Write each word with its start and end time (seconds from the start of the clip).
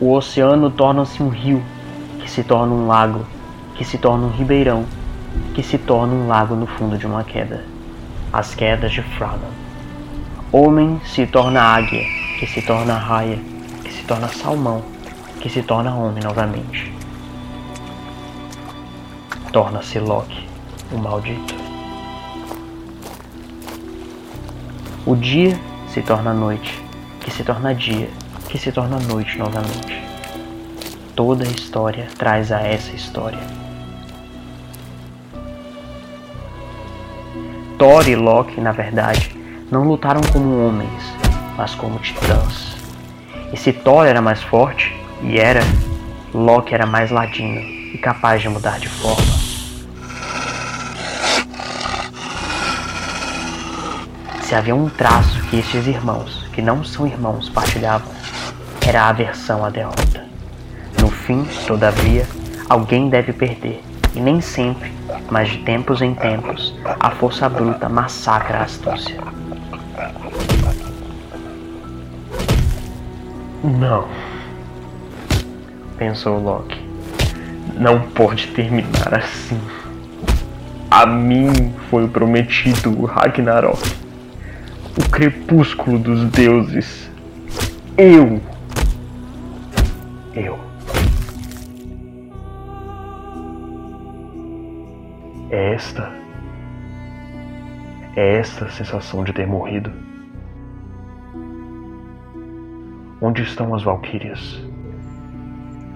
O 0.00 0.12
oceano 0.12 0.70
torna-se 0.70 1.22
um 1.22 1.28
rio, 1.28 1.62
que 2.20 2.30
se 2.30 2.42
torna 2.42 2.72
um 2.72 2.86
lago, 2.86 3.26
que 3.74 3.84
se 3.84 3.98
torna 3.98 4.26
um 4.26 4.30
ribeirão, 4.30 4.86
que 5.54 5.62
se 5.62 5.76
torna 5.76 6.14
um 6.14 6.26
lago 6.26 6.54
no 6.54 6.66
fundo 6.66 6.96
de 6.96 7.06
uma 7.06 7.22
queda. 7.22 7.64
As 8.32 8.54
quedas 8.54 8.92
de 8.92 9.02
Franan. 9.02 9.50
Homem 10.50 11.00
se 11.04 11.26
torna 11.26 11.60
águia, 11.60 12.02
que 12.38 12.46
se 12.46 12.62
torna 12.62 12.94
raia, 12.94 13.38
que 13.84 13.92
se 13.92 14.02
torna 14.04 14.28
salmão, 14.28 14.82
que 15.38 15.50
se 15.50 15.62
torna 15.62 15.94
homem 15.94 16.22
novamente. 16.24 16.90
Torna-se 19.52 19.98
Loki, 19.98 20.48
o 20.92 20.96
maldito. 20.96 21.54
O 25.04 25.14
dia 25.14 25.58
se 25.88 26.00
torna 26.00 26.32
noite, 26.32 26.82
que 27.20 27.30
se 27.30 27.44
torna 27.44 27.74
dia, 27.74 28.08
que 28.48 28.58
se 28.58 28.72
torna 28.72 28.98
noite 28.98 29.38
novamente. 29.38 29.99
Toda 31.22 31.44
a 31.44 31.48
história 31.48 32.08
traz 32.16 32.50
a 32.50 32.60
essa 32.60 32.96
história. 32.96 33.38
Thor 37.78 38.08
e 38.08 38.16
Loki, 38.16 38.58
na 38.58 38.72
verdade, 38.72 39.30
não 39.70 39.84
lutaram 39.84 40.22
como 40.32 40.66
homens, 40.66 41.02
mas 41.58 41.74
como 41.74 41.98
titãs. 41.98 42.74
E 43.52 43.56
se 43.58 43.70
Thor 43.70 44.06
era 44.06 44.22
mais 44.22 44.42
forte, 44.42 44.98
e 45.20 45.38
era, 45.38 45.60
Loki 46.32 46.74
era 46.74 46.86
mais 46.86 47.10
ladino 47.10 47.60
e 47.60 47.98
capaz 47.98 48.40
de 48.40 48.48
mudar 48.48 48.80
de 48.80 48.88
forma. 48.88 49.34
Se 54.40 54.54
havia 54.54 54.74
um 54.74 54.88
traço 54.88 55.38
que 55.50 55.58
estes 55.58 55.86
irmãos, 55.86 56.46
que 56.54 56.62
não 56.62 56.82
são 56.82 57.06
irmãos, 57.06 57.50
partilhavam, 57.50 58.10
era 58.88 59.02
a 59.02 59.08
aversão 59.10 59.62
à 59.62 59.68
derrota. 59.68 60.09
Fim, 61.26 61.44
todavia, 61.66 62.26
alguém 62.68 63.08
deve 63.08 63.32
perder, 63.32 63.82
e 64.14 64.20
nem 64.20 64.40
sempre, 64.40 64.92
mas 65.30 65.50
de 65.50 65.58
tempos 65.58 66.02
em 66.02 66.14
tempos, 66.14 66.74
a 66.98 67.10
força 67.10 67.48
bruta 67.48 67.88
massacra 67.88 68.58
a 68.58 68.62
astúcia. 68.62 69.16
Não, 73.62 74.08
pensou 75.98 76.38
Loki. 76.38 76.80
Não 77.76 78.00
pode 78.00 78.48
terminar 78.48 79.14
assim. 79.14 79.60
A 80.90 81.06
mim 81.06 81.72
foi 81.88 82.08
prometido 82.08 82.90
o 82.98 83.04
Ragnarok 83.04 84.00
o 84.96 85.08
crepúsculo 85.08 85.98
dos 85.98 86.24
deuses. 86.30 87.10
Eu. 87.96 88.40
Eu. 90.34 90.69
É 95.50 95.74
esta. 95.74 96.08
É 98.14 98.38
esta 98.38 98.70
sensação 98.70 99.24
de 99.24 99.32
ter 99.32 99.48
morrido. 99.48 99.90
Onde 103.20 103.42
estão 103.42 103.74
as 103.74 103.82
valquírias? 103.82 104.60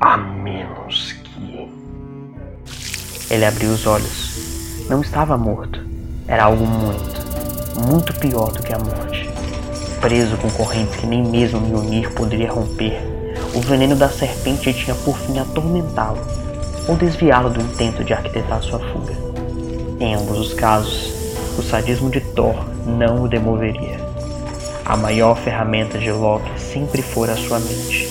A 0.00 0.16
menos 0.16 1.12
que. 1.12 1.68
Ele 3.30 3.44
abriu 3.44 3.72
os 3.72 3.86
olhos. 3.86 4.86
Não 4.88 5.02
estava 5.02 5.36
morto. 5.36 5.84
Era 6.26 6.44
algo 6.44 6.66
muito, 6.66 7.20
muito 7.86 8.18
pior 8.20 8.52
do 8.52 8.62
que 8.62 8.72
a 8.72 8.78
morte. 8.78 9.28
Preso 10.00 10.38
com 10.38 10.50
correntes 10.50 10.96
que 10.96 11.06
nem 11.06 11.22
mesmo 11.22 11.60
Mjolnir 11.60 12.10
poderia 12.14 12.50
romper, 12.50 12.98
o 13.54 13.60
veneno 13.60 13.94
da 13.96 14.08
serpente 14.08 14.72
tinha 14.72 14.94
por 14.96 15.16
fim 15.18 15.38
atormentá-lo 15.38 16.18
ou 16.88 16.96
desviá-lo 16.96 17.50
do 17.50 17.60
intento 17.60 18.02
de 18.02 18.14
arquitetar 18.14 18.62
sua 18.62 18.78
fuga. 18.78 19.31
Em 20.02 20.16
ambos 20.16 20.36
os 20.36 20.52
casos, 20.52 21.14
o 21.56 21.62
sadismo 21.62 22.10
de 22.10 22.20
Thor 22.20 22.56
não 22.84 23.22
o 23.22 23.28
demoveria. 23.28 24.00
A 24.84 24.96
maior 24.96 25.36
ferramenta 25.36 25.96
de 25.96 26.10
Loki 26.10 26.60
sempre 26.60 27.00
fora 27.00 27.34
a 27.34 27.36
sua 27.36 27.60
mente, 27.60 28.08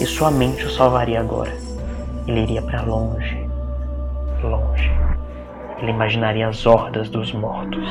e 0.00 0.06
sua 0.06 0.30
mente 0.30 0.64
o 0.64 0.70
salvaria 0.70 1.20
agora. 1.20 1.52
Ele 2.26 2.40
iria 2.40 2.62
para 2.62 2.80
longe, 2.80 3.46
longe. 4.42 4.90
Ele 5.82 5.90
imaginaria 5.90 6.48
as 6.48 6.64
hordas 6.64 7.10
dos 7.10 7.30
mortos. 7.34 7.90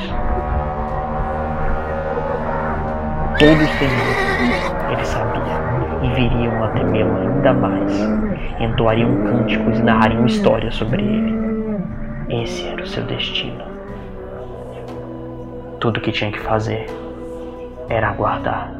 Todos 3.38 3.70
temiam, 3.78 4.90
ele 4.90 5.04
sabia, 5.04 6.02
e 6.02 6.14
viriam 6.16 6.64
a 6.64 6.70
temê-lo 6.70 7.16
ainda 7.18 7.52
mais. 7.52 7.92
Entoariam 8.58 9.14
cânticos 9.22 9.78
e 9.78 9.82
narrariam 9.84 10.26
histórias 10.26 10.74
sobre 10.74 11.04
ele. 11.04 11.53
Esse 12.42 12.66
era 12.66 12.82
o 12.82 12.86
seu 12.86 13.04
destino. 13.04 13.64
Tudo 15.78 15.98
o 15.98 16.00
que 16.00 16.10
tinha 16.10 16.32
que 16.32 16.40
fazer 16.40 16.86
era 17.88 18.08
aguardar. 18.08 18.74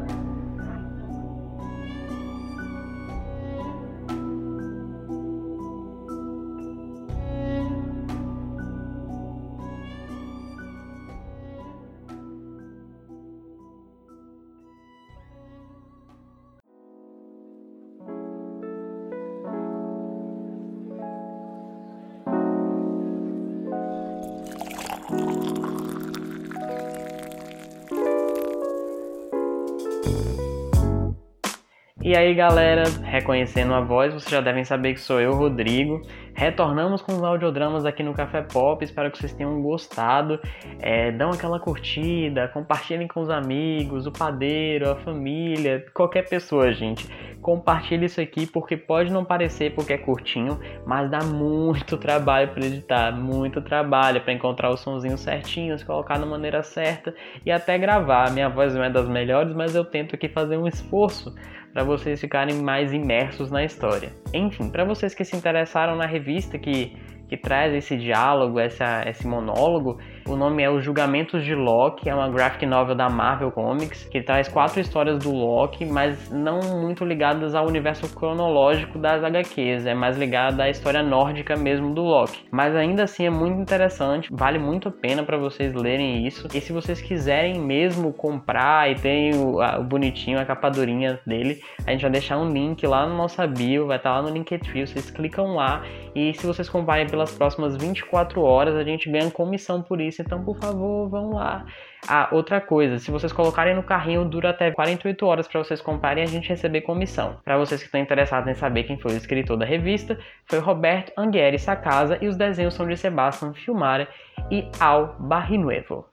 E 32.05 32.15
aí 32.15 32.35
galera, 32.35 32.83
reconhecendo 33.03 33.73
a 33.73 33.81
voz, 33.81 34.13
vocês 34.13 34.29
já 34.29 34.39
devem 34.39 34.63
saber 34.63 34.93
que 34.93 34.99
sou 34.99 35.19
eu, 35.19 35.33
Rodrigo. 35.33 36.03
Retornamos 36.35 37.01
com 37.01 37.13
os 37.13 37.23
audiodramas 37.23 37.83
aqui 37.83 38.03
no 38.03 38.13
Café 38.13 38.43
Pop, 38.43 38.85
espero 38.85 39.09
que 39.09 39.17
vocês 39.17 39.33
tenham 39.33 39.59
gostado. 39.59 40.39
É, 40.79 41.11
dão 41.11 41.31
aquela 41.31 41.59
curtida, 41.59 42.47
compartilhem 42.49 43.07
com 43.07 43.21
os 43.21 43.29
amigos, 43.31 44.05
o 44.05 44.11
padeiro, 44.11 44.91
a 44.91 44.95
família, 44.97 45.83
qualquer 45.95 46.29
pessoa, 46.29 46.71
gente. 46.71 47.09
Compartilhe 47.45 48.07
isso 48.07 48.19
aqui 48.19 48.47
porque 48.47 48.75
pode 48.75 49.13
não 49.13 49.23
parecer 49.23 49.75
porque 49.75 49.93
é 49.93 49.99
curtinho, 49.99 50.59
mas 50.83 51.11
dá 51.11 51.19
muito 51.19 51.95
trabalho 52.01 52.47
para 52.47 52.65
editar, 52.65 53.11
muito 53.11 53.61
trabalho 53.61 54.19
para 54.19 54.33
encontrar 54.33 54.71
os 54.71 54.79
sonzinhos 54.79 55.19
certinhos, 55.19 55.83
colocar 55.83 56.17
da 56.17 56.25
maneira 56.25 56.63
certa 56.63 57.13
e 57.45 57.51
até 57.51 57.77
gravar. 57.77 58.31
Minha 58.31 58.49
voz 58.49 58.73
não 58.73 58.83
é 58.83 58.89
das 58.89 59.07
melhores, 59.07 59.53
mas 59.53 59.75
eu 59.75 59.85
tento 59.85 60.15
aqui 60.15 60.27
fazer 60.27 60.57
um 60.57 60.67
esforço 60.67 61.35
para 61.71 61.83
vocês 61.83 62.19
ficarem 62.19 62.63
mais 62.63 62.91
imersos 62.91 63.51
na 63.51 63.63
história. 63.63 64.09
Enfim, 64.33 64.67
para 64.71 64.83
vocês 64.83 65.13
que 65.13 65.23
se 65.23 65.35
interessaram 65.35 65.95
na 65.95 66.07
revista 66.07 66.57
que, 66.57 66.97
que 67.29 67.37
traz 67.37 67.75
esse 67.75 67.95
diálogo, 67.95 68.59
essa, 68.59 69.07
esse 69.07 69.27
monólogo, 69.27 69.99
o 70.27 70.35
nome 70.35 70.63
é 70.63 70.69
Os 70.69 70.83
Julgamentos 70.83 71.43
de 71.43 71.53
Loki, 71.53 72.09
é 72.09 72.15
uma 72.15 72.27
graphic 72.29 72.65
novel 72.65 72.95
da 72.95 73.07
Marvel 73.07 73.51
Comics, 73.51 74.05
que 74.05 74.21
traz 74.21 74.47
quatro 74.47 74.79
histórias 74.79 75.19
do 75.19 75.31
Loki, 75.31 75.85
mas 75.85 76.31
não 76.31 76.59
muito 76.81 77.05
ligadas 77.05 77.53
ao 77.53 77.67
universo 77.67 78.13
cronológico 78.15 78.97
das 78.97 79.23
HQs, 79.23 79.85
é 79.85 79.93
mais 79.93 80.17
ligada 80.17 80.63
à 80.63 80.69
história 80.69 81.03
nórdica 81.03 81.55
mesmo 81.55 81.93
do 81.93 82.01
Loki. 82.01 82.43
Mas 82.51 82.75
ainda 82.75 83.03
assim 83.03 83.27
é 83.27 83.29
muito 83.29 83.61
interessante, 83.61 84.29
vale 84.31 84.57
muito 84.57 84.89
a 84.89 84.91
pena 84.91 85.23
para 85.23 85.37
vocês 85.37 85.73
lerem 85.73 86.25
isso. 86.25 86.47
E 86.53 86.59
se 86.59 86.73
vocês 86.73 86.99
quiserem 87.01 87.59
mesmo 87.59 88.11
comprar 88.11 88.89
e 88.89 88.95
tem 88.95 89.35
o, 89.35 89.61
a, 89.61 89.77
o 89.77 89.83
bonitinho, 89.83 90.39
a 90.39 90.45
capa 90.45 90.69
durinha 90.69 91.19
dele, 91.25 91.61
a 91.85 91.91
gente 91.91 92.01
vai 92.01 92.11
deixar 92.11 92.39
um 92.39 92.49
link 92.49 92.85
lá 92.87 93.05
no 93.05 93.15
nosso 93.15 93.45
bio, 93.47 93.85
vai 93.85 93.97
estar 93.97 94.09
tá 94.09 94.15
lá 94.15 94.21
no 94.23 94.33
Linktree, 94.33 94.87
vocês 94.87 95.11
clicam 95.11 95.55
lá 95.55 95.83
e 96.15 96.33
se 96.33 96.47
vocês 96.47 96.67
comprarem 96.67 97.07
pelas 97.07 97.31
próximas 97.31 97.75
24 97.75 98.41
horas, 98.41 98.75
a 98.75 98.83
gente 98.83 99.09
ganha 99.09 99.29
comissão 99.29 99.81
por 99.81 100.01
isso 100.01 100.14
então 100.21 100.43
por 100.43 100.57
favor, 100.57 101.09
vão 101.09 101.33
lá. 101.33 101.65
Ah, 102.07 102.29
outra 102.31 102.61
coisa, 102.61 102.99
se 102.99 103.09
vocês 103.09 103.33
colocarem 103.33 103.75
no 103.75 103.83
carrinho, 103.83 104.25
dura 104.25 104.51
até 104.51 104.71
48 104.71 105.25
horas 105.25 105.47
para 105.47 105.63
vocês 105.63 105.81
comprarem 105.81 106.23
e 106.23 106.27
a 106.27 106.29
gente 106.29 106.49
receber 106.49 106.81
comissão. 106.81 107.37
Para 107.43 107.57
vocês 107.57 107.81
que 107.81 107.87
estão 107.87 107.99
interessados 107.99 108.49
em 108.49 108.53
saber 108.53 108.83
quem 108.83 108.99
foi 108.99 109.13
o 109.13 109.17
escritor 109.17 109.57
da 109.57 109.65
revista, 109.65 110.17
foi 110.45 110.59
Roberto 110.59 111.11
Anghieri 111.17 111.57
Sacasa 111.57 112.17
e 112.21 112.27
os 112.27 112.35
desenhos 112.35 112.73
são 112.73 112.87
de 112.87 112.95
Sebastian 112.95 113.53
Filmara 113.53 114.07
e 114.51 114.69
Al 114.79 115.15
Barrinuevo. 115.19 116.07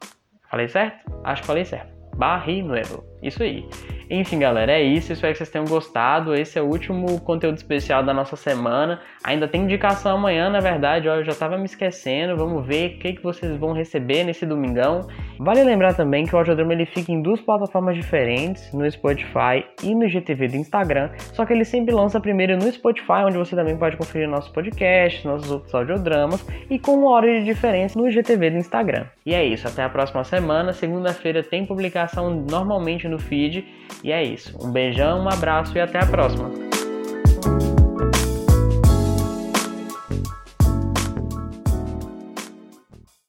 Falei 0.51 0.69
certo? 0.69 1.11
Acho 1.25 1.43
que 1.43 1.47
falei 1.47 1.65
certo. 1.65 1.93
Barrinuevo. 2.17 3.05
Isso 3.23 3.43
aí. 3.43 3.67
Enfim, 4.11 4.39
galera, 4.39 4.73
é 4.73 4.83
isso. 4.83 5.13
Espero 5.13 5.33
que 5.33 5.39
vocês 5.39 5.51
tenham 5.51 5.67
gostado. 5.67 6.35
Esse 6.35 6.59
é 6.59 6.63
o 6.63 6.67
último 6.67 7.21
conteúdo 7.21 7.57
especial 7.57 8.03
da 8.03 8.13
nossa 8.13 8.37
semana. 8.37 9.01
Ainda 9.25 9.49
tem 9.49 9.63
indicação 9.63 10.17
amanhã, 10.17 10.51
na 10.51 10.61
verdade. 10.61 11.09
Ó, 11.09 11.17
eu 11.17 11.25
já 11.25 11.35
tava 11.35 11.57
me 11.57 11.65
esquecendo. 11.65 12.37
Vamos 12.37 12.67
ver 12.67 12.97
o 12.97 12.99
que, 12.99 13.13
que 13.15 13.23
vocês 13.23 13.57
vão 13.57 13.73
receber 13.73 14.25
nesse 14.25 14.45
domingão. 14.45 15.01
Vale 15.39 15.63
lembrar 15.65 15.95
também 15.95 16.25
que 16.27 16.35
o 16.35 16.39
Audiodrama 16.39 16.73
ele 16.73 16.87
fica 16.87 17.13
em 17.13 17.23
duas 17.23 17.41
plataformas 17.41 17.97
diferentes, 17.97 18.73
no 18.73 18.91
Spotify 18.91 19.65
e 19.83 19.95
no 19.95 20.09
GTV 20.09 20.49
do 20.49 20.57
Instagram. 20.57 21.11
Só 21.33 21.45
que 21.45 21.53
ele 21.53 21.65
sempre 21.65 21.95
lança 21.95 22.21
primeiro 22.21 22.57
no 22.57 22.71
Spotify, 22.71 23.25
onde 23.27 23.39
você 23.39 23.57
também 23.57 23.77
pode 23.77 23.97
conferir 23.97 24.29
nossos 24.29 24.51
podcasts, 24.53 25.25
nossos 25.25 25.51
outros 25.51 25.75
audiodramas, 25.75 26.47
e 26.71 26.79
com 26.79 26.93
uma 26.93 27.11
hora 27.11 27.27
de 27.27 27.45
diferença 27.45 27.99
no 27.99 28.11
GTV 28.11 28.51
do 28.51 28.57
Instagram. 28.57 29.07
E 29.25 29.35
é 29.35 29.45
isso. 29.45 29.67
Até 29.67 29.83
a 29.83 29.89
próxima 29.89 30.25
semana. 30.25 30.73
Segunda-feira 30.73 31.43
tem 31.43 31.65
publicação 31.65 32.31
normalmente 32.49 33.09
no 33.09 33.19
feed. 33.19 33.65
E 34.03 34.13
é 34.13 34.23
isso. 34.23 34.57
Um 34.63 34.71
beijão, 34.71 35.25
um 35.25 35.29
abraço 35.29 35.77
e 35.77 35.81
até 35.81 36.01
a 36.01 36.07
próxima. 36.07 36.62